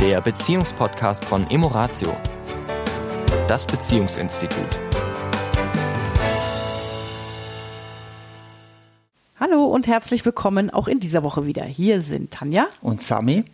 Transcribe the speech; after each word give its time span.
der 0.00 0.22
Beziehungspodcast 0.22 1.26
von 1.26 1.50
Emoratio, 1.50 2.16
das 3.46 3.66
Beziehungsinstitut. 3.66 4.64
Hallo 9.38 9.66
und 9.66 9.86
herzlich 9.86 10.24
willkommen 10.24 10.70
auch 10.70 10.88
in 10.88 11.00
dieser 11.00 11.22
Woche 11.22 11.44
wieder. 11.44 11.64
Hier 11.64 12.00
sind 12.00 12.30
Tanja 12.30 12.66
und 12.80 13.02
Sami 13.02 13.44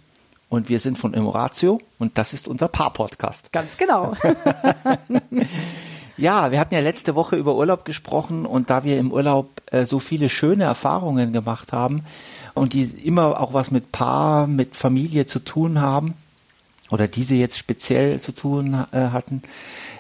und 0.48 0.68
wir 0.68 0.79
sind 0.79 0.98
von 0.98 1.14
Emoratio 1.14 1.80
und 1.98 2.16
das 2.16 2.32
ist 2.32 2.46
unser 2.46 2.68
Paar-Podcast. 2.68 3.50
Ganz 3.50 3.76
genau. 3.76 4.14
ja, 6.16 6.52
wir 6.52 6.60
hatten 6.60 6.74
ja 6.74 6.80
letzte 6.80 7.16
Woche 7.16 7.34
über 7.34 7.56
Urlaub 7.56 7.84
gesprochen 7.84 8.46
und 8.46 8.70
da 8.70 8.84
wir 8.84 8.98
im 8.98 9.10
Urlaub 9.10 9.50
äh, 9.72 9.84
so 9.84 9.98
viele 9.98 10.28
schöne 10.28 10.62
Erfahrungen 10.62 11.32
gemacht 11.32 11.72
haben 11.72 12.04
und 12.54 12.72
die 12.72 12.84
immer 12.84 13.40
auch 13.40 13.52
was 13.52 13.72
mit 13.72 13.90
Paar, 13.90 14.46
mit 14.46 14.76
Familie 14.76 15.26
zu 15.26 15.40
tun 15.40 15.81
haben 15.81 16.14
oder 16.90 17.08
diese 17.08 17.35
jetzt 17.35 17.58
speziell 17.58 18.21
zu 18.21 18.32
tun 18.32 18.75
äh, 18.93 19.08
hatten, 19.08 19.43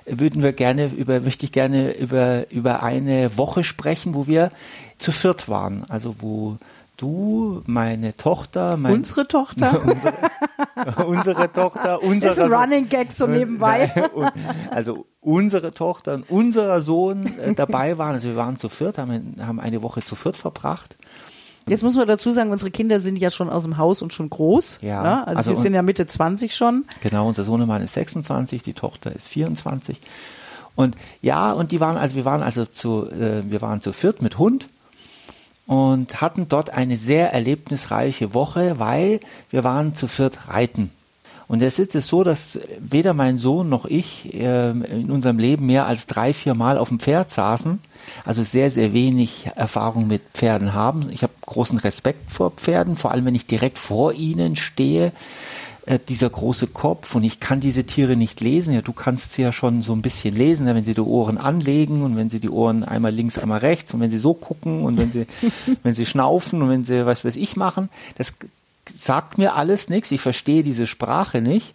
würden 0.06 0.42
wir 0.42 0.52
gerne 0.52 0.86
über, 0.86 1.20
möchte 1.20 1.44
ich 1.44 1.52
gerne 1.52 1.96
über, 1.96 2.50
über 2.50 2.82
eine 2.82 3.36
Woche 3.36 3.64
sprechen, 3.64 4.14
wo 4.14 4.26
wir 4.26 4.52
zu 4.98 5.12
viert 5.12 5.48
waren. 5.48 5.84
Also 5.88 6.16
wo 6.20 6.58
du, 6.96 7.62
meine 7.66 8.16
Tochter, 8.16 8.76
mein, 8.76 8.94
unsere 8.94 9.26
Tochter, 9.26 9.82
unsere, 9.84 11.06
unsere 11.06 11.52
Tochter, 11.52 12.02
unsere 12.02 12.32
ist 12.32 12.38
ein 12.38 12.52
Running 12.52 12.88
Gag 12.88 13.12
so 13.12 13.26
nebenbei. 13.26 13.92
Also 14.70 15.06
unsere 15.20 15.72
Tochter 15.72 16.14
und 16.14 16.30
unser 16.30 16.80
Sohn 16.80 17.26
äh, 17.38 17.54
dabei 17.54 17.98
waren. 17.98 18.12
Also 18.12 18.28
wir 18.28 18.36
waren 18.36 18.56
zu 18.56 18.68
viert, 18.68 18.98
haben, 18.98 19.36
haben 19.40 19.60
eine 19.60 19.82
Woche 19.82 20.02
zu 20.02 20.14
viert 20.14 20.36
verbracht. 20.36 20.96
Jetzt 21.68 21.82
muss 21.82 21.96
man 21.96 22.06
dazu 22.06 22.30
sagen, 22.30 22.52
unsere 22.52 22.70
Kinder 22.70 23.00
sind 23.00 23.18
ja 23.18 23.30
schon 23.30 23.50
aus 23.50 23.64
dem 23.64 23.76
Haus 23.76 24.00
und 24.00 24.12
schon 24.12 24.30
groß. 24.30 24.78
Ja. 24.82 25.02
Ne? 25.02 25.26
Also, 25.26 25.38
also 25.38 25.50
wir 25.50 25.56
sind 25.56 25.74
ja 25.74 25.82
Mitte 25.82 26.06
20 26.06 26.54
schon. 26.54 26.84
Genau, 27.02 27.26
unser 27.26 27.42
Sohnemann 27.42 27.82
ist 27.82 27.94
26, 27.94 28.62
die 28.62 28.72
Tochter 28.72 29.12
ist 29.12 29.26
24. 29.26 30.00
Und 30.76 30.96
ja, 31.22 31.52
und 31.52 31.72
die 31.72 31.80
waren, 31.80 31.96
also 31.96 32.14
wir 32.14 32.24
waren 32.24 32.42
also 32.42 32.66
zu, 32.66 33.10
äh, 33.10 33.50
wir 33.50 33.62
waren 33.62 33.80
zu 33.80 33.92
viert 33.92 34.22
mit 34.22 34.38
Hund 34.38 34.68
und 35.66 36.20
hatten 36.20 36.46
dort 36.48 36.70
eine 36.70 36.96
sehr 36.96 37.32
erlebnisreiche 37.32 38.32
Woche, 38.32 38.78
weil 38.78 39.18
wir 39.50 39.64
waren 39.64 39.94
zu 39.94 40.06
viert 40.06 40.48
reiten. 40.48 40.92
Und 41.48 41.62
es 41.62 41.78
ist 41.78 41.94
es 41.94 42.08
so, 42.08 42.24
dass 42.24 42.58
weder 42.78 43.14
mein 43.14 43.38
Sohn 43.38 43.68
noch 43.68 43.84
ich 43.84 44.34
äh, 44.34 44.70
in 44.70 45.10
unserem 45.10 45.38
Leben 45.38 45.66
mehr 45.66 45.86
als 45.86 46.06
drei, 46.06 46.32
vier 46.32 46.54
Mal 46.54 46.76
auf 46.76 46.88
dem 46.88 46.98
Pferd 46.98 47.30
saßen, 47.30 47.78
also 48.24 48.42
sehr, 48.42 48.70
sehr 48.70 48.92
wenig 48.92 49.48
Erfahrung 49.54 50.08
mit 50.08 50.22
Pferden 50.34 50.74
haben. 50.74 51.08
Ich 51.10 51.22
habe 51.22 51.32
großen 51.42 51.78
Respekt 51.78 52.32
vor 52.32 52.50
Pferden, 52.50 52.96
vor 52.96 53.12
allem 53.12 53.26
wenn 53.26 53.34
ich 53.34 53.46
direkt 53.46 53.78
vor 53.78 54.12
ihnen 54.12 54.56
stehe 54.56 55.12
äh, 55.86 56.00
dieser 56.08 56.28
große 56.28 56.66
Kopf 56.66 57.14
und 57.14 57.22
ich 57.22 57.38
kann 57.38 57.60
diese 57.60 57.84
Tiere 57.84 58.16
nicht 58.16 58.40
lesen. 58.40 58.74
Ja, 58.74 58.82
du 58.82 58.92
kannst 58.92 59.32
sie 59.32 59.42
ja 59.42 59.52
schon 59.52 59.82
so 59.82 59.92
ein 59.92 60.02
bisschen 60.02 60.34
lesen, 60.34 60.66
wenn 60.66 60.82
sie 60.82 60.94
die 60.94 61.00
Ohren 61.00 61.38
anlegen 61.38 62.02
und 62.02 62.16
wenn 62.16 62.28
sie 62.28 62.40
die 62.40 62.50
Ohren 62.50 62.82
einmal 62.82 63.12
links, 63.12 63.38
einmal 63.38 63.60
rechts 63.60 63.94
und 63.94 64.00
wenn 64.00 64.10
sie 64.10 64.18
so 64.18 64.34
gucken 64.34 64.82
und 64.82 64.98
wenn 64.98 65.12
sie, 65.12 65.26
wenn 65.84 65.94
sie 65.94 66.04
schnaufen 66.04 66.60
und 66.60 66.70
wenn 66.70 66.82
sie 66.82 67.06
was 67.06 67.24
weiß 67.24 67.36
ich 67.36 67.54
machen. 67.54 67.88
Das 68.18 68.34
sagt 68.94 69.38
mir 69.38 69.54
alles 69.54 69.88
nichts. 69.88 70.10
Ich 70.10 70.20
verstehe 70.20 70.62
diese 70.62 70.86
Sprache 70.86 71.40
nicht. 71.40 71.74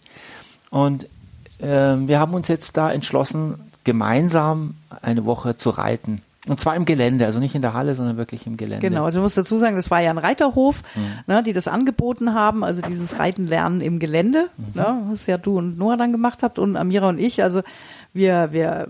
Und 0.70 1.04
äh, 1.58 1.66
wir 1.66 2.18
haben 2.18 2.34
uns 2.34 2.48
jetzt 2.48 2.76
da 2.76 2.92
entschlossen, 2.92 3.54
gemeinsam 3.84 4.74
eine 5.02 5.24
Woche 5.24 5.56
zu 5.56 5.70
reiten. 5.70 6.22
Und 6.48 6.58
zwar 6.58 6.74
im 6.74 6.84
Gelände, 6.86 7.24
also 7.24 7.38
nicht 7.38 7.54
in 7.54 7.62
der 7.62 7.72
Halle, 7.72 7.94
sondern 7.94 8.16
wirklich 8.16 8.48
im 8.48 8.56
Gelände. 8.56 8.88
Genau, 8.88 9.04
also 9.04 9.20
ich 9.20 9.22
muss 9.22 9.34
dazu 9.34 9.56
sagen, 9.56 9.76
das 9.76 9.92
war 9.92 10.00
ja 10.00 10.10
ein 10.10 10.18
Reiterhof, 10.18 10.82
mhm. 10.96 11.02
ne, 11.28 11.42
die 11.44 11.52
das 11.52 11.68
angeboten 11.68 12.34
haben, 12.34 12.64
also 12.64 12.82
dieses 12.82 13.20
Reiten 13.20 13.46
lernen 13.46 13.80
im 13.80 14.00
Gelände, 14.00 14.48
mhm. 14.56 14.80
ne, 14.80 15.02
was 15.08 15.26
ja 15.26 15.38
du 15.38 15.58
und 15.58 15.78
Noah 15.78 15.96
dann 15.96 16.10
gemacht 16.10 16.42
habt 16.42 16.58
und 16.58 16.76
Amira 16.76 17.08
und 17.08 17.18
ich, 17.18 17.44
also 17.44 17.62
wir, 18.12 18.48
wir 18.50 18.88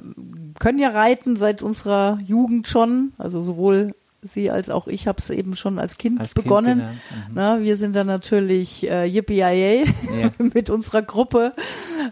können 0.60 0.78
ja 0.78 0.88
reiten 0.90 1.36
seit 1.36 1.60
unserer 1.60 2.18
Jugend 2.24 2.68
schon, 2.68 3.12
also 3.18 3.42
sowohl 3.42 3.94
sie 4.22 4.50
als 4.50 4.70
auch 4.70 4.86
ich 4.86 5.06
habe 5.08 5.18
es 5.18 5.30
eben 5.30 5.56
schon 5.56 5.78
als 5.78 5.98
Kind 5.98 6.20
als 6.20 6.34
begonnen. 6.34 6.78
Kind 6.78 6.90
mhm. 6.92 7.34
Na, 7.34 7.60
wir 7.60 7.76
sind 7.76 7.94
dann 7.96 8.06
natürlich 8.06 8.88
äh, 8.88 9.04
yippie 9.04 9.38
ja. 9.38 10.30
mit 10.38 10.70
unserer 10.70 11.02
Gruppe 11.02 11.52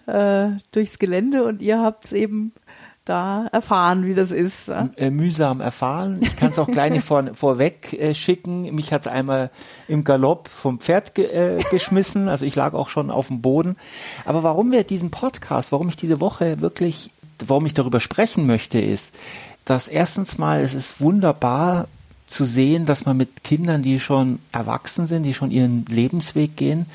äh, 0.07 0.51
durchs 0.73 0.99
Gelände 0.99 1.45
und 1.45 1.63
ihr 1.63 1.81
habt 1.81 2.05
es 2.05 2.13
eben 2.13 2.53
da 3.05 3.49
erfahren, 3.51 4.07
wie 4.07 4.15
das 4.15 4.31
ist. 4.31 4.69
Äh, 4.69 5.11
mühsam 5.11 5.61
erfahren. 5.61 6.19
Ich 6.21 6.37
kann 6.37 6.51
es 6.51 6.59
auch 6.59 6.69
gleich 6.69 7.03
vor, 7.03 7.35
vorweg 7.35 7.93
äh, 7.93 8.15
schicken. 8.15 8.73
Mich 8.75 8.93
hat 8.93 9.03
es 9.03 9.07
einmal 9.07 9.51
im 9.89 10.05
Galopp 10.05 10.49
vom 10.49 10.79
Pferd 10.79 11.15
ge 11.15 11.27
äh, 11.27 11.63
geschmissen. 11.71 12.29
Also 12.29 12.45
ich 12.45 12.55
lag 12.55 12.75
auch 12.75 12.89
schon 12.89 13.11
auf 13.11 13.29
dem 13.29 13.41
Boden. 13.41 13.77
Aber 14.25 14.43
warum 14.43 14.71
wir 14.71 14.85
diesen 14.85 15.11
Podcast, 15.11 15.73
warum 15.73 15.89
ich 15.89 15.97
diese 15.97 16.21
Woche 16.21 16.61
wirklich, 16.61 17.11
warum 17.45 17.67
ich 17.67 17.75
darüber 17.75 18.01
sprechen 18.01 18.47
möchte, 18.47 18.79
ist, 18.79 19.15
dass 19.65 19.89
erstens 19.89 20.39
mal 20.39 20.61
es 20.61 20.75
ist 20.75 21.01
wunderbar 21.01 21.89
zu 22.31 22.45
sehen, 22.45 22.87
dass 22.87 23.05
man 23.05 23.17
mit 23.17 23.45
Kindern, 23.45 23.83
die 23.83 24.01
schon 24.01 24.39
erwachsen 24.53 25.07
sind, 25.07 25.25
die 25.25 25.35
schon 25.35 25.51
ihren 25.51 25.85
Lebensweg 25.87 26.57
gehen, 26.57 26.87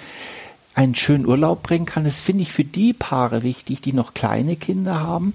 einen 0.73 0.95
schönen 0.95 1.25
Urlaub 1.25 1.63
bringen 1.63 1.85
kann. 1.85 2.03
Das 2.03 2.21
finde 2.21 2.43
ich 2.43 2.51
für 2.51 2.63
die 2.63 2.93
Paare 2.93 3.43
wichtig, 3.43 3.81
die 3.81 3.93
noch 3.93 4.13
kleine 4.13 4.55
Kinder 4.55 5.01
haben 5.01 5.33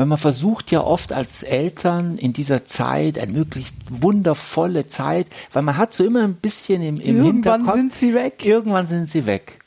weil 0.00 0.06
man 0.06 0.16
versucht 0.16 0.70
ja 0.70 0.80
oft 0.80 1.12
als 1.12 1.42
Eltern 1.42 2.16
in 2.16 2.32
dieser 2.32 2.64
Zeit 2.64 3.18
eine 3.18 3.32
möglichst 3.32 3.74
wundervolle 3.90 4.86
Zeit, 4.86 5.26
weil 5.52 5.60
man 5.60 5.76
hat 5.76 5.92
so 5.92 6.06
immer 6.06 6.22
ein 6.22 6.36
bisschen 6.36 6.80
im, 6.80 6.98
im 6.98 7.18
irgendwann 7.18 7.24
Hinterkopf. 7.24 7.58
Irgendwann 7.58 7.76
sind 7.76 7.94
sie 7.94 8.14
weg. 8.14 8.46
Irgendwann 8.46 8.86
sind 8.86 9.10
sie 9.10 9.26
weg. 9.26 9.58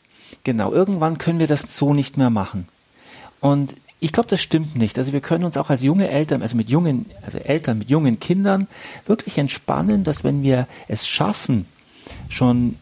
Genau, 0.44 0.72
irgendwann 0.72 1.20
können 1.20 1.38
wir 1.38 1.46
das 1.46 1.78
so 1.78 1.94
nicht 1.94 2.18
mehr 2.18 2.32
machen. 2.32 2.68
Und 3.42 3.76
ich 4.04 4.12
glaube, 4.12 4.28
das 4.28 4.42
stimmt 4.42 4.76
nicht. 4.76 4.98
Also 4.98 5.14
wir 5.14 5.22
können 5.22 5.46
uns 5.46 5.56
auch 5.56 5.70
als 5.70 5.82
junge 5.82 6.10
Eltern, 6.10 6.42
also 6.42 6.58
mit 6.58 6.70
jungen, 6.70 7.06
also 7.26 7.38
Eltern 7.38 7.78
mit 7.78 7.90
jungen 7.90 8.20
Kindern 8.20 8.68
wirklich 9.06 9.38
entspannen, 9.38 10.04
dass 10.04 10.26
wenn 10.26 10.44
wir 10.44 10.68
es 10.90 11.08
schaffen, 11.08 11.66
schon 12.28 12.76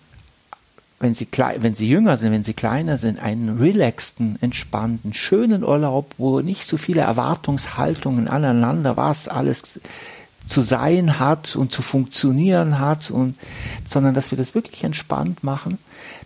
wenn 1.00 1.14
sie 1.14 1.28
klein, 1.28 1.62
wenn 1.62 1.76
sie 1.76 1.88
jünger 1.88 2.18
sind, 2.18 2.32
wenn 2.32 2.44
sie 2.44 2.56
kleiner 2.56 2.98
sind, 2.98 3.20
einen 3.20 3.60
relaxten, 3.60 4.40
entspannten, 4.42 5.14
schönen 5.14 5.64
Urlaub, 5.64 6.16
wo 6.18 6.42
nicht 6.42 6.66
so 6.66 6.78
viele 6.78 7.02
Erwartungshaltungen 7.02 8.28
aneinander, 8.28 8.98
was 8.98 9.28
alles 9.28 9.80
zu 10.48 10.62
sein 10.62 11.20
hat 11.20 11.56
und 11.56 11.72
zu 11.72 11.84
funktionieren 11.84 12.80
hat 12.80 13.12
und, 13.12 13.36
sondern 13.88 14.16
dass 14.16 14.32
wir 14.32 14.40
das 14.40 14.56
wirklich 14.56 14.84
entspannt 14.84 15.44
machen, 15.44 15.78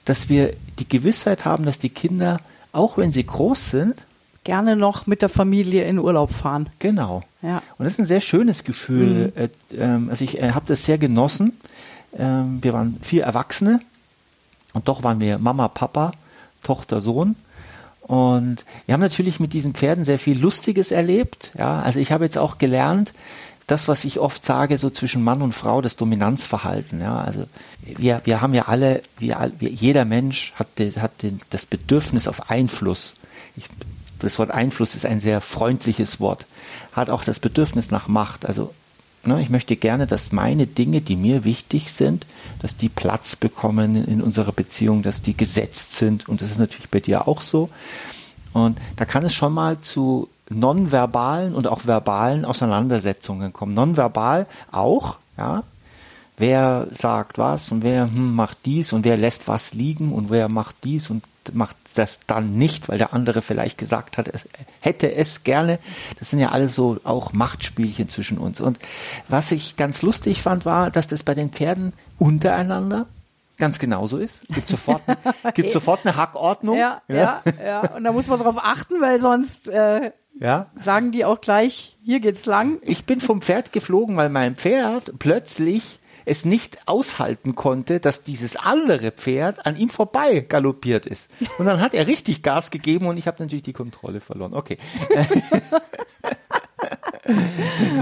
dass 0.05 0.29
wir 0.29 0.53
die 0.79 0.87
Gewissheit 0.87 1.43
haben, 1.43 1.65
dass 1.65 1.79
die 1.79 1.89
Kinder, 1.89 2.39
auch 2.71 2.97
wenn 2.97 3.11
sie 3.11 3.25
groß 3.25 3.71
sind, 3.71 4.05
gerne 4.45 4.77
noch 4.77 5.07
mit 5.07 5.21
der 5.21 5.27
Familie 5.29 5.83
in 5.83 5.99
Urlaub 5.99 6.31
fahren. 6.31 6.69
Genau. 6.79 7.23
Ja. 7.41 7.61
Und 7.77 7.83
das 7.83 7.93
ist 7.93 7.99
ein 7.99 8.05
sehr 8.05 8.21
schönes 8.21 8.63
Gefühl. 8.63 9.33
Mhm. 9.35 9.41
Äh, 9.41 9.49
ähm, 9.77 10.09
also 10.09 10.23
ich 10.23 10.41
äh, 10.41 10.51
habe 10.51 10.65
das 10.67 10.85
sehr 10.85 10.97
genossen. 10.97 11.53
Ähm, 12.17 12.59
wir 12.61 12.71
waren 12.71 12.97
vier 13.01 13.23
Erwachsene 13.23 13.81
und 14.71 14.87
doch 14.87 15.03
waren 15.03 15.19
wir 15.19 15.37
Mama, 15.37 15.67
Papa, 15.67 16.13
Tochter, 16.63 17.01
Sohn. 17.01 17.35
Und 18.01 18.65
wir 18.85 18.93
haben 18.93 19.01
natürlich 19.01 19.39
mit 19.39 19.51
diesen 19.53 19.73
Pferden 19.73 20.05
sehr 20.05 20.19
viel 20.19 20.39
Lustiges 20.39 20.91
erlebt. 20.91 21.51
Ja, 21.57 21.81
also 21.81 21.99
ich 21.99 22.11
habe 22.11 22.23
jetzt 22.23 22.37
auch 22.37 22.59
gelernt, 22.59 23.13
das, 23.67 23.87
was 23.87 24.05
ich 24.05 24.19
oft 24.19 24.45
sage, 24.45 24.77
so 24.77 24.91
zwischen 24.91 25.23
Mann 25.23 25.41
und 25.41 25.53
Frau, 25.53 25.81
das 25.81 25.95
Dominanzverhalten. 25.95 27.01
Ja, 27.01 27.17
also 27.17 27.45
wir, 27.81 28.21
wir 28.23 28.41
haben 28.41 28.53
ja 28.53 28.67
alle, 28.67 29.01
wir, 29.17 29.51
jeder 29.59 30.05
Mensch 30.05 30.53
hat, 30.55 30.67
hat 30.97 31.11
das 31.49 31.65
Bedürfnis 31.65 32.27
auf 32.27 32.51
Einfluss. 32.51 33.15
Ich, 33.55 33.65
das 34.19 34.39
Wort 34.39 34.51
Einfluss 34.51 34.95
ist 34.95 35.05
ein 35.05 35.19
sehr 35.19 35.41
freundliches 35.41 36.19
Wort. 36.19 36.45
Hat 36.93 37.09
auch 37.09 37.23
das 37.23 37.39
Bedürfnis 37.39 37.91
nach 37.91 38.07
Macht. 38.07 38.45
Also 38.45 38.73
Ne, 39.27 39.41
ich 39.41 39.49
möchte 39.49 39.75
gerne, 39.75 40.05
dass 40.05 40.31
meine 40.31 40.67
Dinge, 40.67 41.01
die 41.01 41.15
mir 41.15 41.43
wichtig 41.43 41.91
sind, 41.91 42.27
dass 42.59 42.77
die 42.77 42.89
Platz 42.89 43.35
bekommen 43.35 44.05
in 44.05 44.21
unserer 44.21 44.51
Beziehung, 44.51 45.01
dass 45.01 45.23
die 45.23 45.35
gesetzt 45.35 45.93
sind. 45.93 46.29
Und 46.29 46.43
das 46.43 46.51
ist 46.51 46.59
natürlich 46.59 46.89
bei 46.89 46.99
dir 46.99 47.27
auch 47.27 47.41
so. 47.41 47.69
Und 48.53 48.77
da 48.97 49.05
kann 49.05 49.25
es 49.25 49.33
schon 49.33 49.51
mal 49.51 49.79
zu 49.79 50.29
nonverbalen 50.49 51.55
und 51.55 51.65
auch 51.65 51.87
verbalen 51.87 52.45
Auseinandersetzungen 52.45 53.51
kommen. 53.51 53.73
Nonverbal 53.73 54.45
auch, 54.71 55.17
ja. 55.39 55.63
Wer 56.37 56.87
sagt 56.91 57.37
was 57.37 57.71
und 57.71 57.83
wer 57.83 58.07
hm, 58.07 58.35
macht 58.35 58.59
dies 58.65 58.93
und 58.93 59.05
wer 59.05 59.17
lässt 59.17 59.47
was 59.47 59.73
liegen 59.73 60.11
und 60.11 60.29
wer 60.29 60.49
macht 60.49 60.75
dies 60.83 61.09
und 61.09 61.23
macht 61.53 61.77
das 61.95 62.19
dann 62.27 62.57
nicht, 62.57 62.89
weil 62.89 62.97
der 62.97 63.13
andere 63.13 63.41
vielleicht 63.41 63.77
gesagt 63.77 64.17
hat, 64.17 64.27
es 64.27 64.47
hätte 64.81 65.13
es 65.13 65.43
gerne. 65.43 65.79
Das 66.19 66.29
sind 66.29 66.39
ja 66.39 66.49
alles 66.49 66.75
so 66.75 66.97
auch 67.03 67.33
Machtspielchen 67.33 68.09
zwischen 68.09 68.37
uns. 68.37 68.59
Und 68.59 68.79
was 69.29 69.51
ich 69.51 69.77
ganz 69.77 70.01
lustig 70.01 70.41
fand, 70.41 70.65
war, 70.65 70.91
dass 70.91 71.07
das 71.07 71.23
bei 71.23 71.33
den 71.33 71.51
Pferden 71.51 71.93
untereinander 72.17 73.07
ganz 73.57 73.79
genauso 73.79 74.17
ist. 74.17 74.41
Gibt 74.53 74.69
sofort, 74.69 75.01
gibt 75.53 75.71
sofort 75.71 76.05
eine 76.05 76.15
Hackordnung. 76.15 76.77
Ja, 76.77 77.01
ja, 77.07 77.41
ja, 77.45 77.65
ja. 77.65 77.95
Und 77.95 78.03
da 78.03 78.11
muss 78.11 78.27
man 78.27 78.39
drauf 78.39 78.57
achten, 78.59 78.99
weil 78.99 79.19
sonst 79.19 79.69
äh, 79.69 80.11
ja. 80.39 80.67
sagen 80.75 81.11
die 81.11 81.25
auch 81.25 81.39
gleich, 81.39 81.97
hier 82.03 82.19
geht's 82.19 82.45
lang. 82.45 82.79
Ich 82.81 83.05
bin 83.05 83.21
vom 83.21 83.41
Pferd 83.41 83.71
geflogen, 83.71 84.17
weil 84.17 84.29
mein 84.29 84.55
Pferd 84.55 85.13
plötzlich 85.19 85.99
es 86.25 86.43
nicht 86.43 86.87
aushalten 86.87 87.55
konnte, 87.55 87.99
dass 87.99 88.23
dieses 88.23 88.55
andere 88.55 89.11
Pferd 89.11 89.65
an 89.65 89.77
ihm 89.77 89.89
vorbei 89.89 90.39
galoppiert 90.41 91.05
ist. 91.05 91.29
Und 91.57 91.65
dann 91.65 91.79
hat 91.79 91.93
er 91.93 92.07
richtig 92.07 92.43
Gas 92.43 92.71
gegeben 92.71 93.07
und 93.07 93.17
ich 93.17 93.27
habe 93.27 93.41
natürlich 93.41 93.63
die 93.63 93.73
Kontrolle 93.73 94.21
verloren. 94.21 94.53
Okay. 94.53 94.77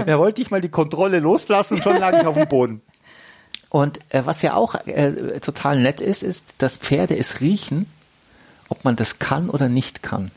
da 0.06 0.18
wollte 0.18 0.42
ich 0.42 0.50
mal 0.50 0.60
die 0.60 0.70
Kontrolle 0.70 1.20
loslassen 1.20 1.74
und 1.74 1.84
schon 1.84 1.98
lag 1.98 2.18
ich 2.18 2.26
auf 2.26 2.34
dem 2.34 2.48
Boden. 2.48 2.80
Und 3.68 3.98
äh, 4.10 4.22
was 4.24 4.40
ja 4.42 4.54
auch 4.54 4.74
äh, 4.86 5.40
total 5.40 5.80
nett 5.80 6.00
ist, 6.00 6.22
ist, 6.22 6.54
dass 6.58 6.76
Pferde 6.76 7.16
es 7.16 7.40
riechen, 7.40 7.86
ob 8.68 8.84
man 8.84 8.96
das 8.96 9.18
kann 9.18 9.50
oder 9.50 9.68
nicht 9.68 10.02
kann. 10.02 10.30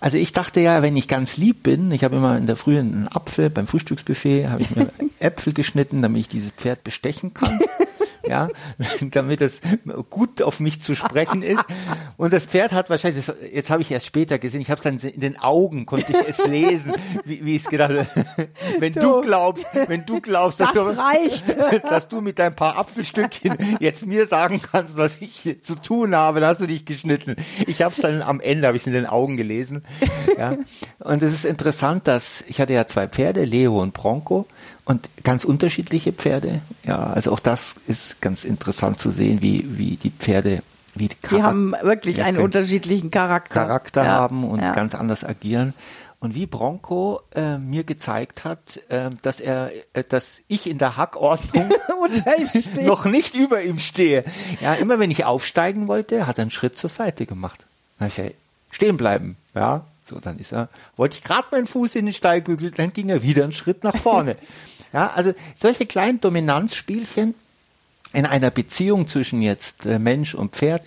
Also 0.00 0.18
ich 0.18 0.32
dachte 0.32 0.60
ja, 0.60 0.82
wenn 0.82 0.96
ich 0.96 1.08
ganz 1.08 1.36
lieb 1.36 1.62
bin, 1.62 1.90
ich 1.90 2.04
habe 2.04 2.16
immer 2.16 2.36
in 2.36 2.46
der 2.46 2.56
Früh 2.56 2.78
einen 2.78 3.08
Apfel 3.08 3.48
beim 3.48 3.66
Frühstücksbuffet, 3.66 4.48
habe 4.48 4.60
ich 4.62 4.74
mir 4.74 4.90
Äpfel 5.24 5.52
geschnitten, 5.52 6.02
damit 6.02 6.20
ich 6.20 6.28
dieses 6.28 6.50
Pferd 6.50 6.84
bestechen 6.84 7.34
kann. 7.34 7.58
ja, 8.26 8.48
damit 9.10 9.40
es 9.40 9.60
gut 10.10 10.42
auf 10.42 10.60
mich 10.60 10.80
zu 10.80 10.94
sprechen 10.94 11.42
ist. 11.42 11.62
Und 12.16 12.32
das 12.32 12.46
Pferd 12.46 12.72
hat 12.72 12.90
wahrscheinlich, 12.90 13.26
jetzt 13.52 13.70
habe 13.70 13.82
ich 13.82 13.90
erst 13.90 14.06
später 14.06 14.38
gesehen, 14.38 14.60
ich 14.60 14.70
habe 14.70 14.78
es 14.78 14.82
dann 14.82 14.98
in 14.98 15.20
den 15.20 15.38
Augen, 15.38 15.86
konnte 15.86 16.12
ich 16.12 16.28
es 16.28 16.46
lesen, 16.46 16.94
wie, 17.24 17.44
wie 17.44 17.56
es 17.56 17.66
gedacht 17.66 17.94
Wenn 18.78 18.92
du, 18.92 19.00
du, 19.00 19.20
glaubst, 19.20 19.66
wenn 19.86 20.06
du 20.06 20.20
glaubst, 20.20 20.60
dass, 20.60 20.72
das 20.72 20.94
du, 20.94 20.98
reicht. 20.98 21.56
dass 21.90 22.08
du 22.08 22.20
mit 22.20 22.38
deinem 22.38 22.56
paar 22.56 22.76
Apfelstückchen 22.76 23.56
jetzt 23.80 24.06
mir 24.06 24.26
sagen 24.26 24.60
kannst, 24.60 24.96
was 24.96 25.18
ich 25.20 25.58
zu 25.62 25.74
tun 25.76 26.14
habe, 26.14 26.40
dann 26.40 26.48
hast 26.48 26.60
du 26.60 26.66
dich 26.66 26.84
geschnitten. 26.84 27.36
Ich 27.66 27.82
habe 27.82 27.92
es 27.92 28.00
dann 28.00 28.22
am 28.22 28.40
Ende, 28.40 28.66
habe 28.66 28.76
ich 28.76 28.82
es 28.82 28.86
in 28.86 28.92
den 28.92 29.06
Augen 29.06 29.36
gelesen. 29.36 29.84
Ja. 30.38 30.56
Und 30.98 31.22
es 31.22 31.34
ist 31.34 31.44
interessant, 31.44 32.08
dass 32.08 32.42
ich 32.48 32.60
hatte 32.60 32.72
ja 32.72 32.86
zwei 32.86 33.06
Pferde, 33.06 33.44
Leo 33.44 33.80
und 33.80 33.92
Bronco. 33.92 34.46
Und 34.84 35.08
ganz 35.22 35.44
unterschiedliche 35.44 36.12
Pferde. 36.12 36.60
Ja, 36.84 37.04
also 37.04 37.32
auch 37.32 37.40
das 37.40 37.76
ist 37.86 38.20
ganz 38.20 38.44
interessant 38.44 39.00
zu 39.00 39.10
sehen, 39.10 39.40
wie, 39.40 39.78
wie 39.78 39.96
die 39.96 40.10
Pferde, 40.10 40.62
wie 40.94 41.08
die, 41.08 41.16
die 41.30 41.42
haben 41.42 41.74
wirklich 41.82 42.22
einen 42.22 42.38
unterschiedlichen 42.38 43.10
Charakter. 43.10 43.54
Charakter 43.66 44.04
ja, 44.04 44.10
haben 44.10 44.44
und 44.44 44.60
ja. 44.60 44.72
ganz 44.72 44.94
anders 44.94 45.24
agieren. 45.24 45.72
Und 46.20 46.34
wie 46.34 46.46
Bronco 46.46 47.20
äh, 47.34 47.58
mir 47.58 47.84
gezeigt 47.84 48.44
hat, 48.44 48.80
äh, 48.88 49.10
dass 49.20 49.40
er, 49.40 49.70
äh, 49.92 50.04
dass 50.08 50.42
ich 50.48 50.68
in 50.68 50.78
der 50.78 50.96
Hackordnung 50.96 51.70
noch 52.82 53.04
nicht 53.04 53.34
über 53.34 53.62
ihm 53.62 53.78
stehe. 53.78 54.24
Ja, 54.60 54.74
immer 54.74 54.98
wenn 54.98 55.10
ich 55.10 55.24
aufsteigen 55.24 55.86
wollte, 55.86 56.26
hat 56.26 56.38
er 56.38 56.42
einen 56.42 56.50
Schritt 56.50 56.78
zur 56.78 56.88
Seite 56.88 57.26
gemacht. 57.26 57.66
Dann 57.98 58.06
habe 58.06 58.08
ich 58.08 58.16
gesagt, 58.16 58.34
stehen 58.70 58.96
bleiben. 58.96 59.36
Ja, 59.54 59.84
so 60.02 60.18
dann 60.18 60.38
ist 60.38 60.52
er, 60.52 60.68
wollte 60.96 61.16
ich 61.16 61.24
gerade 61.24 61.46
meinen 61.50 61.66
Fuß 61.66 61.94
in 61.94 62.06
den 62.06 62.14
Steigbügel, 62.14 62.70
dann 62.70 62.92
ging 62.92 63.08
er 63.08 63.22
wieder 63.22 63.44
einen 63.44 63.52
Schritt 63.52 63.84
nach 63.84 63.96
vorne. 63.96 64.36
Ja, 64.94 65.10
also 65.14 65.34
solche 65.58 65.86
kleinen 65.86 66.20
Dominanzspielchen 66.20 67.34
in 68.12 68.26
einer 68.26 68.52
Beziehung 68.52 69.08
zwischen 69.08 69.42
jetzt 69.42 69.86
äh, 69.86 69.98
Mensch 69.98 70.36
und 70.36 70.54
Pferd, 70.54 70.82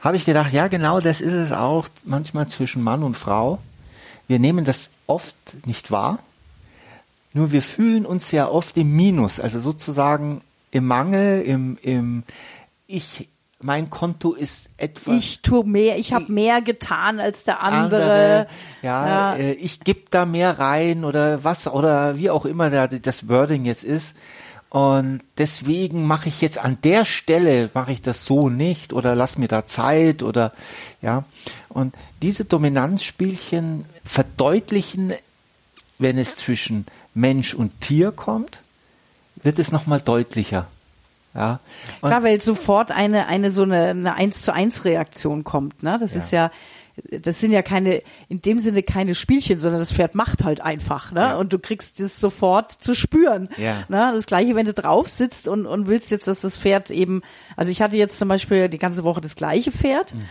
habe 0.00 0.16
ich 0.16 0.24
gedacht, 0.24 0.52
ja 0.52 0.68
genau, 0.68 1.00
das 1.00 1.20
ist 1.20 1.34
es 1.34 1.52
auch 1.52 1.86
manchmal 2.04 2.48
zwischen 2.48 2.82
Mann 2.82 3.02
und 3.02 3.18
Frau. 3.18 3.58
Wir 4.28 4.38
nehmen 4.38 4.64
das 4.64 4.90
oft 5.06 5.36
nicht 5.66 5.90
wahr, 5.90 6.20
nur 7.34 7.52
wir 7.52 7.60
fühlen 7.60 8.06
uns 8.06 8.30
ja 8.30 8.48
oft 8.48 8.78
im 8.78 8.96
Minus, 8.96 9.38
also 9.38 9.60
sozusagen 9.60 10.40
im 10.70 10.86
Mangel, 10.86 11.42
im, 11.42 11.76
im 11.82 12.22
ich 12.86 13.28
mein 13.62 13.90
Konto 13.90 14.32
ist 14.32 14.70
etwas. 14.76 15.14
Ich 15.14 15.42
tue 15.42 15.64
mehr, 15.64 15.98
ich 15.98 16.12
habe 16.12 16.32
mehr 16.32 16.62
getan 16.62 17.20
als 17.20 17.44
der 17.44 17.62
andere. 17.62 18.02
andere 18.02 18.46
ja, 18.82 19.06
ja. 19.06 19.36
Äh, 19.36 19.52
ich 19.52 19.80
gebe 19.80 20.02
da 20.10 20.24
mehr 20.24 20.58
rein 20.58 21.04
oder 21.04 21.44
was 21.44 21.66
oder 21.68 22.16
wie 22.16 22.30
auch 22.30 22.46
immer 22.46 22.70
da 22.70 22.86
das 22.86 23.28
Wording 23.28 23.64
jetzt 23.64 23.84
ist. 23.84 24.14
Und 24.70 25.20
deswegen 25.36 26.06
mache 26.06 26.28
ich 26.28 26.40
jetzt 26.40 26.58
an 26.58 26.78
der 26.84 27.04
Stelle 27.04 27.70
mache 27.74 27.92
ich 27.92 28.02
das 28.02 28.24
so 28.24 28.48
nicht 28.48 28.92
oder 28.92 29.16
lass 29.16 29.36
mir 29.36 29.48
da 29.48 29.66
Zeit 29.66 30.22
oder 30.22 30.52
ja. 31.02 31.24
Und 31.68 31.94
diese 32.22 32.44
Dominanzspielchen 32.44 33.84
verdeutlichen, 34.04 35.12
wenn 35.98 36.18
es 36.18 36.36
zwischen 36.36 36.86
Mensch 37.14 37.52
und 37.52 37.80
Tier 37.80 38.12
kommt, 38.12 38.60
wird 39.42 39.58
es 39.58 39.72
nochmal 39.72 40.00
deutlicher. 40.00 40.66
Ja. 41.34 41.60
Und 42.00 42.08
Klar, 42.08 42.22
weil 42.22 42.40
sofort 42.40 42.90
eine, 42.90 43.26
eine 43.26 43.50
so 43.50 43.62
eine, 43.62 43.88
eine 43.88 44.14
1 44.14 44.42
zu 44.42 44.52
1 44.52 44.84
Reaktion 44.84 45.44
kommt, 45.44 45.82
ne? 45.82 45.98
Das 46.00 46.14
ja. 46.14 46.20
ist 46.20 46.30
ja, 46.32 46.50
das 47.10 47.40
sind 47.40 47.52
ja 47.52 47.62
keine, 47.62 48.02
in 48.28 48.42
dem 48.42 48.58
Sinne 48.58 48.82
keine 48.82 49.14
Spielchen, 49.14 49.58
sondern 49.60 49.80
das 49.80 49.92
Pferd 49.92 50.14
macht 50.14 50.44
halt 50.44 50.60
einfach, 50.60 51.12
ne? 51.12 51.20
Ja. 51.20 51.36
Und 51.36 51.52
du 51.52 51.58
kriegst 51.58 52.00
das 52.00 52.20
sofort 52.20 52.72
zu 52.72 52.94
spüren. 52.94 53.48
Ja. 53.56 53.84
Ne? 53.88 54.10
Das 54.14 54.26
gleiche, 54.26 54.54
wenn 54.54 54.66
du 54.66 54.74
drauf 54.74 55.08
sitzt 55.08 55.48
und, 55.48 55.66
und 55.66 55.88
willst 55.88 56.10
jetzt, 56.10 56.26
dass 56.26 56.40
das 56.40 56.56
Pferd 56.56 56.90
eben, 56.90 57.22
also 57.56 57.70
ich 57.70 57.80
hatte 57.80 57.96
jetzt 57.96 58.18
zum 58.18 58.28
Beispiel 58.28 58.68
die 58.68 58.78
ganze 58.78 59.04
Woche 59.04 59.20
das 59.20 59.36
gleiche 59.36 59.70
Pferd, 59.70 60.14
mhm. 60.14 60.24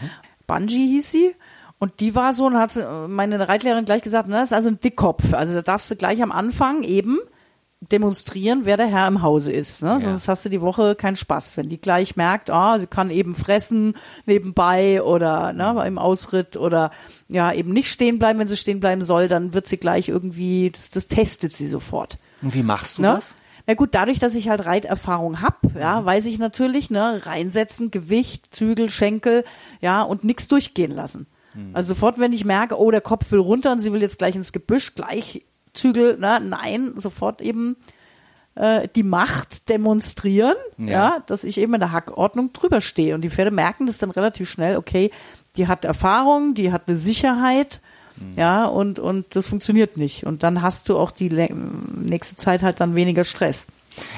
Bungee 0.47 0.87
hieß 0.87 1.11
sie. 1.11 1.35
Und 1.81 2.01
die 2.01 2.13
war 2.13 2.33
so, 2.33 2.45
und 2.45 2.57
hat 2.57 2.77
meine 3.07 3.47
Reitlehrerin 3.47 3.85
gleich 3.85 4.01
gesagt, 4.01 4.27
ne, 4.27 4.35
das 4.35 4.49
ist 4.49 4.53
also 4.53 4.67
ein 4.67 4.81
Dickkopf. 4.81 5.33
Also 5.33 5.53
da 5.53 5.61
darfst 5.61 5.89
du 5.89 5.95
gleich 5.95 6.21
am 6.21 6.33
Anfang 6.33 6.83
eben 6.83 7.19
demonstrieren, 7.81 8.61
wer 8.65 8.75
der 8.75 8.87
Herr 8.87 9.07
im 9.07 9.21
Hause 9.21 9.53
ist. 9.53 9.81
Ne? 9.81 9.91
Ja. 9.91 9.99
Sonst 9.99 10.27
hast 10.27 10.45
du 10.45 10.49
die 10.49 10.61
Woche 10.61 10.95
keinen 10.95 11.15
Spaß. 11.15 11.55
Wenn 11.55 11.69
die 11.69 11.79
gleich 11.79 12.17
merkt, 12.17 12.49
ah, 12.49 12.77
sie 12.77 12.87
kann 12.87 13.09
eben 13.09 13.35
fressen 13.35 13.95
nebenbei 14.25 15.01
oder 15.01 15.53
ne, 15.53 15.85
im 15.87 15.97
Ausritt 15.97 16.57
oder 16.57 16.91
ja 17.29 17.53
eben 17.53 17.71
nicht 17.71 17.89
stehen 17.89 18.19
bleiben, 18.19 18.37
wenn 18.39 18.49
sie 18.49 18.57
stehen 18.57 18.81
bleiben 18.81 19.01
soll, 19.01 19.29
dann 19.29 19.53
wird 19.53 19.67
sie 19.67 19.77
gleich 19.77 20.09
irgendwie, 20.09 20.71
das, 20.71 20.89
das 20.89 21.07
testet 21.07 21.55
sie 21.55 21.67
sofort. 21.67 22.17
Und 22.41 22.53
wie 22.53 22.63
machst 22.63 22.97
du 22.97 23.03
ne? 23.03 23.13
das? 23.15 23.35
Na 23.65 23.75
gut, 23.75 23.89
dadurch, 23.93 24.19
dass 24.19 24.35
ich 24.35 24.49
halt 24.49 24.65
Reiterfahrung 24.65 25.41
hab, 25.41 25.59
ja, 25.75 26.01
mhm. 26.01 26.05
weiß 26.05 26.25
ich 26.25 26.37
natürlich, 26.37 26.89
ne, 26.89 27.25
reinsetzen, 27.25 27.91
Gewicht, 27.91 28.53
Zügel, 28.53 28.89
Schenkel, 28.89 29.45
ja, 29.79 30.01
und 30.01 30.23
nichts 30.23 30.47
durchgehen 30.47 30.91
lassen. 30.91 31.27
Mhm. 31.53 31.75
Also 31.75 31.93
sofort, 31.93 32.19
wenn 32.19 32.33
ich 32.33 32.45
merke, 32.45 32.77
oh, 32.77 32.91
der 32.91 33.01
Kopf 33.01 33.31
will 33.31 33.39
runter 33.39 33.71
und 33.71 33.79
sie 33.79 33.93
will 33.93 34.01
jetzt 34.01 34.17
gleich 34.17 34.35
ins 34.35 34.51
Gebüsch, 34.51 34.95
gleich 34.95 35.43
Zügel, 35.73 36.17
ne? 36.17 36.39
nein, 36.39 36.93
sofort 36.95 37.41
eben 37.41 37.77
äh, 38.55 38.87
die 38.95 39.03
Macht 39.03 39.69
demonstrieren, 39.69 40.55
ja. 40.77 40.87
ja. 40.87 41.23
dass 41.27 41.43
ich 41.43 41.59
eben 41.59 41.73
in 41.73 41.79
der 41.79 41.91
Hackordnung 41.91 42.53
drüber 42.53 42.81
stehe. 42.81 43.15
Und 43.15 43.21
die 43.21 43.29
Pferde 43.29 43.51
merken 43.51 43.85
das 43.85 43.97
dann 43.97 44.11
relativ 44.11 44.49
schnell, 44.49 44.77
okay, 44.77 45.11
die 45.55 45.67
hat 45.67 45.85
Erfahrung, 45.85 46.53
die 46.53 46.71
hat 46.71 46.83
eine 46.87 46.97
Sicherheit, 46.97 47.81
mhm. 48.17 48.31
ja, 48.37 48.65
und, 48.65 48.99
und 48.99 49.35
das 49.35 49.47
funktioniert 49.47 49.97
nicht. 49.97 50.25
Und 50.25 50.43
dann 50.43 50.61
hast 50.61 50.89
du 50.89 50.97
auch 50.97 51.11
die 51.11 51.29
nächste 51.29 52.35
Zeit 52.35 52.61
halt 52.61 52.79
dann 52.79 52.95
weniger 52.95 53.23
Stress. 53.23 53.67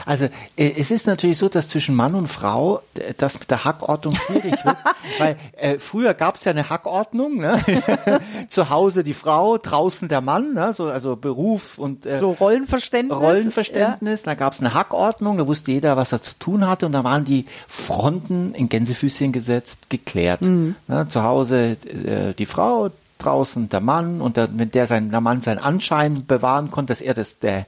Also 0.06 0.26
äh, 0.56 0.74
es 0.78 0.92
ist 0.92 1.08
natürlich 1.08 1.38
so, 1.38 1.50
dass 1.50 1.68
zwischen 1.68 1.96
Mann 1.96 2.16
und 2.16 2.28
Frau 2.28 2.82
das 3.18 3.40
mit 3.40 3.52
der 3.52 3.64
Hackordnung 3.64 4.16
schwierig 4.16 4.64
wird, 4.64 4.78
weil 5.20 5.38
äh, 5.58 5.80
früher 5.80 6.14
gab 6.14 6.36
es 6.36 6.44
ja 6.44 6.52
eine 6.52 6.70
Hackordnung, 6.70 7.38
ne? 7.38 7.62
zu 8.50 8.70
Hause 8.70 9.04
die 9.04 9.14
Frau, 9.14 9.58
draußen 9.58 10.08
der 10.08 10.22
Mann, 10.22 10.54
ne? 10.54 10.74
so, 10.74 10.86
also 10.86 11.16
Beruf 11.16 11.78
und 11.78 12.06
äh, 12.06 12.18
so 12.18 12.32
Rollenverständnis. 12.32 13.18
Rollenverständnis, 13.18 14.22
ja. 14.22 14.26
da 14.26 14.36
gab 14.36 14.54
es 14.54 14.60
eine 14.60 14.74
Hackordnung, 14.74 15.38
da 15.38 15.48
wusste 15.48 15.72
jeder, 15.72 15.98
was 15.98 16.12
er 16.12 16.22
zu 16.22 16.38
tun 16.40 16.68
hatte 16.68 16.86
und 16.86 16.92
da 16.92 17.04
waren 17.04 17.26
die 17.26 17.46
Fronten 17.68 18.54
in 18.54 18.70
Gänsefüßchen 18.70 19.32
gesetzt, 19.32 19.90
geklärt. 19.90 20.42
Mhm. 20.42 20.76
Ne? 20.88 21.08
Zu 21.08 21.24
Hause 21.24 21.78
äh, 22.06 22.34
die 22.34 22.46
Frau, 22.46 22.90
draußen 23.22 23.70
der 23.70 23.82
Mann 23.82 24.22
und 24.22 24.38
der, 24.38 24.50
wenn 24.52 24.72
der 24.72 24.88
sein 24.88 25.12
der 25.12 25.22
Mann 25.22 25.42
seinen 25.42 25.60
Anschein 25.60 26.26
bewahren 26.26 26.72
konnte, 26.72 26.92
dass 26.92 27.02
er 27.02 27.14
das 27.14 27.40
der 27.40 27.66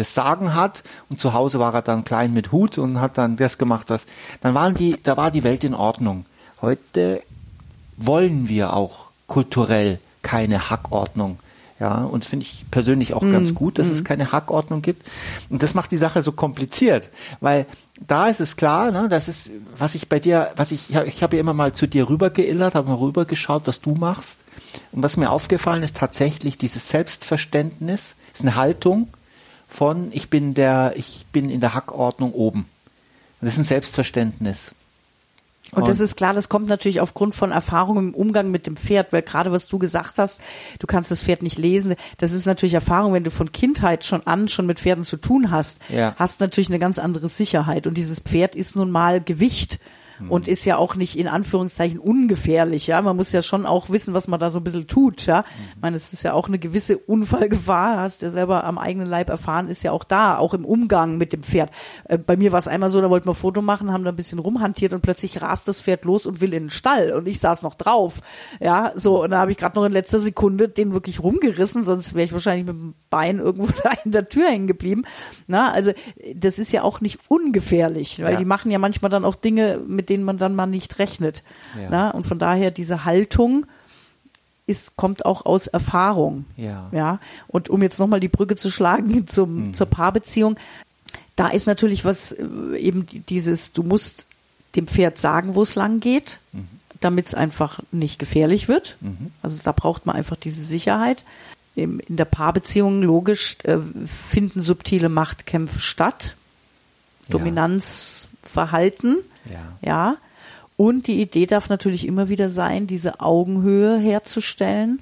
das 0.00 0.14
Sagen 0.14 0.54
hat 0.54 0.82
und 1.08 1.20
zu 1.20 1.32
Hause 1.32 1.60
war 1.60 1.74
er 1.74 1.82
dann 1.82 2.04
klein 2.04 2.32
mit 2.32 2.52
Hut 2.52 2.78
und 2.78 3.00
hat 3.00 3.18
dann 3.18 3.36
das 3.36 3.58
gemacht, 3.58 3.90
was. 3.90 4.06
Dann 4.40 4.54
waren 4.54 4.74
die, 4.74 4.96
da 5.02 5.16
war 5.16 5.30
die 5.30 5.44
Welt 5.44 5.62
in 5.62 5.74
Ordnung. 5.74 6.24
Heute 6.60 7.22
wollen 7.96 8.48
wir 8.48 8.72
auch 8.72 9.10
kulturell 9.26 10.00
keine 10.22 10.70
Hackordnung. 10.70 11.38
Ja, 11.78 12.04
und 12.04 12.26
finde 12.26 12.44
ich 12.44 12.66
persönlich 12.70 13.14
auch 13.14 13.22
mm, 13.22 13.32
ganz 13.32 13.54
gut, 13.54 13.78
dass 13.78 13.88
mm. 13.88 13.92
es 13.92 14.04
keine 14.04 14.32
Hackordnung 14.32 14.82
gibt. 14.82 15.06
Und 15.48 15.62
das 15.62 15.72
macht 15.72 15.90
die 15.90 15.96
Sache 15.96 16.22
so 16.22 16.32
kompliziert, 16.32 17.08
weil 17.40 17.64
da 18.06 18.28
ist 18.28 18.40
es 18.40 18.56
klar, 18.56 18.90
ne, 18.90 19.08
das 19.08 19.28
ist, 19.28 19.48
was 19.78 19.94
ich 19.94 20.10
bei 20.10 20.20
dir, 20.20 20.50
was 20.56 20.72
ich, 20.72 20.94
ich 20.94 21.22
habe 21.22 21.36
ja 21.36 21.40
immer 21.40 21.54
mal 21.54 21.72
zu 21.72 21.86
dir 21.86 22.10
rübergeillert, 22.10 22.74
habe 22.74 22.88
mal 22.88 22.98
rübergeschaut, 22.98 23.62
was 23.64 23.80
du 23.80 23.94
machst. 23.94 24.40
Und 24.92 25.02
was 25.02 25.16
mir 25.16 25.30
aufgefallen 25.30 25.82
ist, 25.82 25.96
tatsächlich 25.96 26.58
dieses 26.58 26.88
Selbstverständnis, 26.90 28.16
ist 28.32 28.42
eine 28.42 28.56
Haltung, 28.56 29.08
von 29.70 30.10
ich 30.12 30.28
bin 30.28 30.54
der, 30.54 30.94
ich 30.96 31.26
bin 31.32 31.48
in 31.48 31.60
der 31.60 31.74
Hackordnung 31.74 32.32
oben. 32.32 32.66
Das 33.40 33.54
ist 33.54 33.58
ein 33.58 33.64
Selbstverständnis. 33.64 34.74
Und, 35.72 35.82
und 35.82 35.88
das 35.88 36.00
ist 36.00 36.16
klar, 36.16 36.34
das 36.34 36.48
kommt 36.48 36.66
natürlich 36.66 37.00
aufgrund 37.00 37.34
von 37.34 37.52
Erfahrung 37.52 37.96
im 37.98 38.14
Umgang 38.14 38.50
mit 38.50 38.66
dem 38.66 38.76
Pferd, 38.76 39.12
weil 39.12 39.22
gerade 39.22 39.52
was 39.52 39.68
du 39.68 39.78
gesagt 39.78 40.18
hast, 40.18 40.40
du 40.80 40.86
kannst 40.86 41.10
das 41.10 41.22
Pferd 41.22 41.42
nicht 41.42 41.58
lesen. 41.58 41.94
Das 42.18 42.32
ist 42.32 42.46
natürlich 42.46 42.74
Erfahrung, 42.74 43.12
wenn 43.12 43.24
du 43.24 43.30
von 43.30 43.52
Kindheit 43.52 44.04
schon 44.04 44.26
an 44.26 44.48
schon 44.48 44.66
mit 44.66 44.80
Pferden 44.80 45.04
zu 45.04 45.16
tun 45.16 45.50
hast, 45.50 45.80
ja. 45.88 46.14
hast 46.18 46.40
natürlich 46.40 46.70
eine 46.70 46.80
ganz 46.80 46.98
andere 46.98 47.28
Sicherheit. 47.28 47.86
Und 47.86 47.94
dieses 47.94 48.18
Pferd 48.18 48.56
ist 48.56 48.74
nun 48.74 48.90
mal 48.90 49.20
Gewicht. 49.20 49.78
Und 50.28 50.48
ist 50.48 50.64
ja 50.64 50.76
auch 50.76 50.96
nicht 50.96 51.18
in 51.18 51.28
Anführungszeichen 51.28 51.98
ungefährlich, 51.98 52.86
ja. 52.86 53.00
Man 53.02 53.16
muss 53.16 53.32
ja 53.32 53.42
schon 53.42 53.66
auch 53.66 53.90
wissen, 53.90 54.14
was 54.14 54.28
man 54.28 54.38
da 54.40 54.50
so 54.50 54.60
ein 54.60 54.64
bisschen 54.64 54.86
tut, 54.86 55.26
ja. 55.26 55.44
Ich 55.76 55.80
meine, 55.82 55.96
es 55.96 56.12
ist 56.12 56.22
ja 56.22 56.32
auch 56.34 56.48
eine 56.48 56.58
gewisse 56.58 56.98
Unfallgefahr, 56.98 57.98
hast 57.98 58.22
du 58.22 58.26
ja 58.26 58.32
selber 58.32 58.64
am 58.64 58.78
eigenen 58.78 59.08
Leib 59.08 59.28
erfahren, 59.30 59.68
ist 59.68 59.82
ja 59.82 59.92
auch 59.92 60.04
da, 60.04 60.36
auch 60.38 60.54
im 60.54 60.64
Umgang 60.64 61.16
mit 61.18 61.32
dem 61.32 61.42
Pferd. 61.42 61.70
Äh, 62.04 62.18
bei 62.18 62.36
mir 62.36 62.52
war 62.52 62.58
es 62.58 62.68
einmal 62.68 62.88
so, 62.90 63.00
da 63.00 63.08
wollten 63.10 63.26
wir 63.26 63.32
ein 63.32 63.36
Foto 63.36 63.62
machen, 63.62 63.92
haben 63.92 64.04
da 64.04 64.10
ein 64.10 64.16
bisschen 64.16 64.38
rumhantiert 64.38 64.92
und 64.92 65.00
plötzlich 65.02 65.40
rast 65.40 65.68
das 65.68 65.80
Pferd 65.80 66.04
los 66.04 66.26
und 66.26 66.40
will 66.40 66.52
in 66.54 66.64
den 66.64 66.70
Stall 66.70 67.12
und 67.12 67.26
ich 67.26 67.38
saß 67.40 67.62
noch 67.62 67.74
drauf, 67.74 68.20
ja, 68.60 68.92
so 68.96 69.22
und 69.22 69.30
da 69.30 69.38
habe 69.38 69.52
ich 69.52 69.56
gerade 69.56 69.76
noch 69.78 69.84
in 69.84 69.92
letzter 69.92 70.20
Sekunde 70.20 70.68
den 70.68 70.92
wirklich 70.92 71.22
rumgerissen, 71.22 71.82
sonst 71.84 72.14
wäre 72.14 72.24
ich 72.24 72.32
wahrscheinlich 72.32 72.66
mit 72.66 72.74
dem 72.76 72.94
Bein 73.08 73.38
irgendwo 73.38 73.68
da 73.82 73.90
in 74.04 74.12
der 74.12 74.28
Tür 74.28 74.48
hängen 74.48 74.66
geblieben. 74.66 75.04
Na, 75.46 75.72
also 75.72 75.92
das 76.34 76.58
ist 76.58 76.72
ja 76.72 76.82
auch 76.82 77.00
nicht 77.00 77.18
ungefährlich, 77.28 78.22
weil 78.22 78.32
Ja. 78.32 78.38
die 78.38 78.44
machen 78.44 78.70
ja 78.70 78.78
manchmal 78.78 79.10
dann 79.10 79.24
auch 79.24 79.34
Dinge, 79.34 79.80
mit 79.86 80.08
denen 80.10 80.24
man 80.24 80.36
dann 80.38 80.54
mal 80.54 80.66
nicht 80.66 80.98
rechnet. 80.98 81.42
Ja. 81.80 81.88
Na, 81.90 82.10
und 82.10 82.26
von 82.26 82.38
daher 82.38 82.70
diese 82.70 83.04
Haltung 83.06 83.64
ist, 84.66 84.96
kommt 84.96 85.24
auch 85.24 85.46
aus 85.46 85.66
Erfahrung. 85.66 86.44
Ja. 86.56 86.88
Ja. 86.92 87.18
Und 87.48 87.68
um 87.70 87.82
jetzt 87.82 87.98
nochmal 87.98 88.20
die 88.20 88.28
Brücke 88.28 88.56
zu 88.56 88.70
schlagen 88.70 89.26
zum, 89.26 89.68
Mhm. 89.68 89.74
zur 89.74 89.86
Paarbeziehung, 89.86 90.56
da 91.36 91.48
ist 91.48 91.66
natürlich 91.66 92.04
was, 92.04 92.32
äh, 92.32 92.44
eben 92.78 93.06
die- 93.06 93.20
dieses, 93.20 93.72
du 93.72 93.82
musst 93.82 94.26
dem 94.76 94.86
Pferd 94.86 95.18
sagen, 95.18 95.54
wo 95.54 95.62
es 95.62 95.74
lang 95.74 95.98
geht, 96.00 96.38
Mhm. 96.52 96.68
damit 97.00 97.26
es 97.26 97.34
einfach 97.34 97.80
nicht 97.90 98.18
gefährlich 98.18 98.68
wird. 98.68 98.96
Also 99.42 99.58
da 99.64 99.72
braucht 99.72 100.06
man 100.06 100.14
einfach 100.16 100.36
diese 100.36 100.62
Sicherheit. 100.62 101.24
In 101.74 102.00
der 102.08 102.24
Paarbeziehung, 102.26 103.02
logisch, 103.02 103.56
äh, 103.64 103.78
finden 104.06 104.62
subtile 104.62 105.08
Machtkämpfe 105.08 105.80
statt. 105.80 106.36
Ja. 107.28 107.34
Dominanzverhalten. 108.40 109.18
Ja. 109.46 109.60
Ja. 109.82 110.16
Und 110.76 111.06
die 111.06 111.20
Idee 111.20 111.46
darf 111.46 111.68
natürlich 111.68 112.06
immer 112.06 112.28
wieder 112.28 112.48
sein, 112.48 112.86
diese 112.86 113.20
Augenhöhe 113.20 113.98
herzustellen 113.98 115.00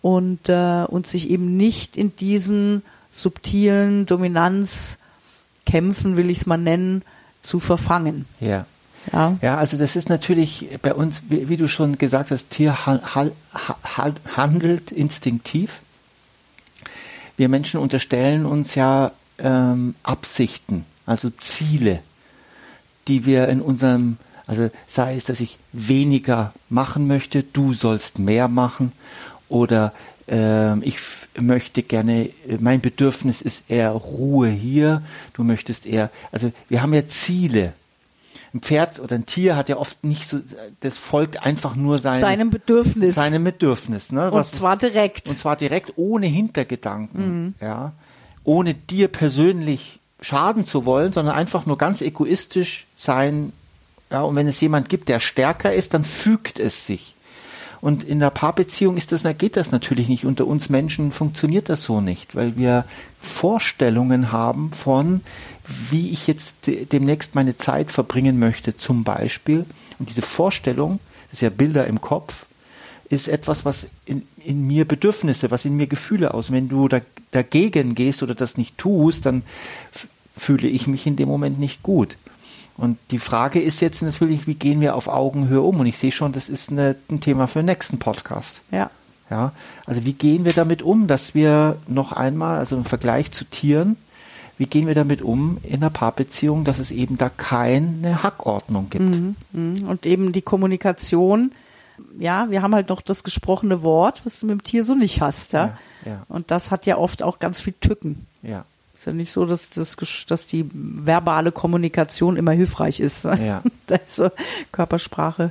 und, 0.00 0.48
äh, 0.48 0.84
und 0.86 1.08
sich 1.08 1.30
eben 1.30 1.56
nicht 1.56 1.96
in 1.96 2.14
diesen 2.16 2.82
subtilen 3.10 4.06
Dominanzkämpfen, 4.06 6.16
will 6.16 6.30
ich 6.30 6.38
es 6.38 6.46
mal 6.46 6.56
nennen, 6.56 7.02
zu 7.42 7.58
verfangen. 7.58 8.26
Ja. 8.40 8.64
Ja. 9.12 9.36
Ja, 9.40 9.56
also 9.56 9.76
das 9.78 9.96
ist 9.96 10.08
natürlich 10.08 10.68
bei 10.82 10.94
uns, 10.94 11.22
wie, 11.28 11.48
wie 11.48 11.56
du 11.56 11.66
schon 11.66 11.98
gesagt 11.98 12.30
hast, 12.30 12.50
Tier 12.50 12.84
handelt 14.36 14.92
instinktiv. 14.92 15.80
Wir 17.36 17.48
Menschen 17.48 17.80
unterstellen 17.80 18.44
uns 18.44 18.74
ja 18.74 19.12
ähm, 19.38 19.94
Absichten, 20.02 20.84
also 21.06 21.30
Ziele, 21.30 22.02
die 23.08 23.26
wir 23.26 23.48
in 23.48 23.60
unserem, 23.60 24.18
also 24.46 24.70
sei 24.86 25.16
es, 25.16 25.24
dass 25.24 25.40
ich 25.40 25.58
weniger 25.72 26.52
machen 26.68 27.06
möchte, 27.06 27.42
du 27.42 27.72
sollst 27.72 28.18
mehr 28.18 28.48
machen 28.48 28.92
oder 29.48 29.92
ähm, 30.28 30.82
ich 30.84 30.98
möchte 31.38 31.82
gerne, 31.82 32.30
mein 32.60 32.80
Bedürfnis 32.80 33.42
ist 33.42 33.64
eher 33.68 33.90
Ruhe 33.90 34.48
hier, 34.48 35.02
du 35.32 35.42
möchtest 35.42 35.86
eher, 35.86 36.10
also 36.32 36.52
wir 36.68 36.82
haben 36.82 36.94
ja 36.94 37.06
Ziele. 37.06 37.72
Ein 38.54 38.60
Pferd 38.60 38.98
oder 38.98 39.14
ein 39.14 39.26
Tier 39.26 39.56
hat 39.56 39.68
ja 39.68 39.76
oft 39.76 40.04
nicht 40.04 40.26
so, 40.26 40.40
das 40.80 40.96
folgt 40.96 41.42
einfach 41.42 41.76
nur 41.76 41.98
seinem, 41.98 42.20
Seinem 42.20 42.50
Bedürfnis. 42.50 43.14
seinem 43.14 43.44
Bedürfnis. 43.44 44.10
Ne? 44.10 44.30
und 44.30 44.54
zwar 44.54 44.78
direkt. 44.78 45.28
Und 45.28 45.38
zwar 45.38 45.56
direkt 45.56 45.92
ohne 45.96 46.26
Hintergedanken, 46.26 47.54
ja, 47.60 47.92
ohne 48.44 48.72
dir 48.72 49.08
persönlich 49.08 49.97
schaden 50.20 50.64
zu 50.64 50.84
wollen, 50.84 51.12
sondern 51.12 51.34
einfach 51.34 51.66
nur 51.66 51.78
ganz 51.78 52.00
egoistisch 52.00 52.86
sein. 52.96 53.52
Ja, 54.10 54.22
und 54.22 54.36
wenn 54.36 54.48
es 54.48 54.60
jemand 54.60 54.88
gibt, 54.88 55.08
der 55.08 55.20
stärker 55.20 55.72
ist, 55.72 55.94
dann 55.94 56.04
fügt 56.04 56.58
es 56.58 56.86
sich. 56.86 57.14
Und 57.80 58.02
in 58.02 58.18
der 58.18 58.30
Paarbeziehung 58.30 58.96
ist 58.96 59.12
das, 59.12 59.22
geht 59.38 59.56
das 59.56 59.70
natürlich 59.70 60.08
nicht. 60.08 60.24
Unter 60.24 60.46
uns 60.46 60.68
Menschen 60.68 61.12
funktioniert 61.12 61.68
das 61.68 61.84
so 61.84 62.00
nicht, 62.00 62.34
weil 62.34 62.56
wir 62.56 62.84
Vorstellungen 63.20 64.32
haben 64.32 64.72
von, 64.72 65.20
wie 65.90 66.10
ich 66.10 66.26
jetzt 66.26 66.66
de- 66.66 66.86
demnächst 66.86 67.36
meine 67.36 67.56
Zeit 67.56 67.92
verbringen 67.92 68.40
möchte, 68.40 68.76
zum 68.76 69.04
Beispiel. 69.04 69.64
Und 70.00 70.08
diese 70.08 70.22
Vorstellung, 70.22 70.98
das 71.30 71.34
ist 71.34 71.42
ja 71.42 71.50
Bilder 71.50 71.86
im 71.86 72.00
Kopf, 72.00 72.46
ist 73.10 73.28
etwas, 73.28 73.64
was 73.64 73.86
in, 74.04 74.22
in 74.44 74.66
mir 74.66 74.86
Bedürfnisse, 74.86 75.50
was 75.50 75.64
in 75.64 75.76
mir 75.76 75.86
Gefühle 75.86 76.34
aus. 76.34 76.52
Wenn 76.52 76.68
du 76.68 76.88
da, 76.88 77.00
dagegen 77.30 77.94
gehst 77.94 78.22
oder 78.22 78.34
das 78.34 78.56
nicht 78.56 78.76
tust, 78.78 79.26
dann 79.26 79.42
fühle 80.36 80.68
ich 80.68 80.86
mich 80.86 81.06
in 81.06 81.16
dem 81.16 81.28
Moment 81.28 81.58
nicht 81.58 81.82
gut. 81.82 82.16
Und 82.76 82.96
die 83.10 83.18
Frage 83.18 83.60
ist 83.60 83.80
jetzt 83.80 84.02
natürlich, 84.02 84.46
wie 84.46 84.54
gehen 84.54 84.80
wir 84.80 84.94
auf 84.94 85.08
Augenhöhe 85.08 85.62
um? 85.62 85.80
Und 85.80 85.86
ich 85.86 85.98
sehe 85.98 86.12
schon, 86.12 86.32
das 86.32 86.48
ist 86.48 86.70
eine, 86.70 86.94
ein 87.10 87.20
Thema 87.20 87.48
für 87.48 87.60
den 87.60 87.66
nächsten 87.66 87.98
Podcast. 87.98 88.60
ja. 88.70 88.90
Ja, 89.30 89.52
also 89.84 90.06
wie 90.06 90.14
gehen 90.14 90.46
wir 90.46 90.52
damit 90.52 90.82
um, 90.82 91.06
dass 91.06 91.34
wir 91.34 91.76
noch 91.86 92.12
einmal, 92.12 92.58
also 92.58 92.76
im 92.76 92.86
Vergleich 92.86 93.30
zu 93.30 93.44
Tieren, 93.44 93.96
wie 94.56 94.66
gehen 94.66 94.86
wir 94.86 94.94
damit 94.94 95.22
um 95.22 95.58
in 95.62 95.76
einer 95.76 95.90
Paarbeziehung, 95.90 96.64
dass 96.64 96.78
es 96.78 96.90
eben 96.90 97.18
da 97.18 97.28
keine 97.28 98.22
Hackordnung 98.22 98.88
gibt? 98.90 99.04
Mhm. 99.52 99.84
Und 99.86 100.06
eben 100.06 100.32
die 100.32 100.42
Kommunikation, 100.42 101.52
ja, 102.18 102.50
wir 102.50 102.62
haben 102.62 102.74
halt 102.74 102.88
noch 102.88 103.00
das 103.00 103.22
gesprochene 103.24 103.82
Wort, 103.82 104.22
was 104.24 104.40
du 104.40 104.46
mit 104.46 104.52
dem 104.60 104.64
Tier 104.64 104.84
so 104.84 104.94
nicht 104.94 105.20
hast, 105.20 105.52
ja. 105.52 105.78
Ja, 106.04 106.12
ja. 106.12 106.22
Und 106.28 106.50
das 106.50 106.70
hat 106.70 106.86
ja 106.86 106.96
oft 106.98 107.22
auch 107.22 107.38
ganz 107.38 107.60
viel 107.60 107.74
Tücken. 107.80 108.26
Ja, 108.42 108.64
Ist 108.94 109.06
ja 109.06 109.12
nicht 109.12 109.32
so, 109.32 109.44
dass, 109.44 109.68
das, 109.70 109.96
dass 110.26 110.46
die 110.46 110.68
verbale 110.72 111.52
Kommunikation 111.52 112.36
immer 112.36 112.52
hilfreich 112.52 113.00
ist. 113.00 113.24
ne? 113.24 113.46
Ja. 113.46 113.62
Da 113.86 113.96
ist 113.96 114.16
so 114.16 114.30
Körpersprache 114.72 115.50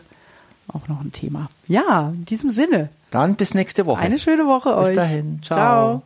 auch 0.74 0.88
noch 0.88 1.02
ein 1.02 1.12
Thema. 1.14 1.50
Ja, 1.68 2.10
in 2.14 2.26
diesem 2.26 2.50
Sinne, 2.50 2.90
dann 3.12 3.36
bis 3.36 3.54
nächste 3.54 3.86
Woche. 3.86 4.02
eine 4.02 4.20
schöne 4.20 4.46
Woche 4.48 4.76
Bis 4.76 4.90
euch. 4.90 4.96
dahin. 4.96 5.40
Ciao. 5.44 6.02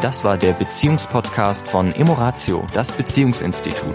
Das 0.00 0.24
war 0.24 0.36
der 0.36 0.52
Beziehungspodcast 0.52 1.68
von 1.68 1.92
Emoratio, 1.92 2.66
das 2.74 2.90
Beziehungsinstitut. 2.90 3.94